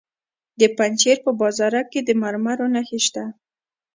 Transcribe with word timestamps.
د 0.59 0.61
پنجشیر 0.77 1.17
په 1.25 1.31
بازارک 1.39 1.85
کې 1.93 2.01
د 2.03 2.09
مرمرو 2.21 2.65
نښې 2.73 2.99
شته. 3.05 3.23